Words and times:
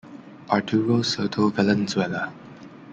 Arturo 0.49 1.03
Soto 1.03 1.51
Valenzuela. 1.55 2.33